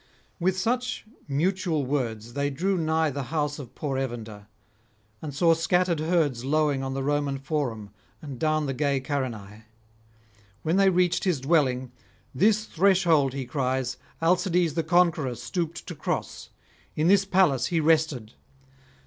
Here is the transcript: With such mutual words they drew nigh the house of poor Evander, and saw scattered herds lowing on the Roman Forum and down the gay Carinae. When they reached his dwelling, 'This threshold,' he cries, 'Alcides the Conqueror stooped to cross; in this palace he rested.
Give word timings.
With 0.39 0.57
such 0.57 1.05
mutual 1.27 1.85
words 1.85 2.33
they 2.33 2.49
drew 2.49 2.75
nigh 2.75 3.11
the 3.11 3.25
house 3.29 3.59
of 3.59 3.75
poor 3.75 3.99
Evander, 3.99 4.47
and 5.21 5.31
saw 5.31 5.53
scattered 5.53 5.99
herds 5.99 6.43
lowing 6.43 6.81
on 6.81 6.95
the 6.95 7.03
Roman 7.03 7.37
Forum 7.37 7.91
and 8.19 8.39
down 8.39 8.65
the 8.65 8.73
gay 8.73 8.99
Carinae. 8.99 9.65
When 10.63 10.77
they 10.77 10.89
reached 10.89 11.23
his 11.25 11.39
dwelling, 11.39 11.91
'This 12.33 12.65
threshold,' 12.65 13.35
he 13.35 13.45
cries, 13.45 13.97
'Alcides 14.23 14.73
the 14.73 14.81
Conqueror 14.81 15.35
stooped 15.35 15.85
to 15.85 15.93
cross; 15.93 16.49
in 16.95 17.07
this 17.07 17.23
palace 17.23 17.67
he 17.67 17.79
rested. 17.79 18.33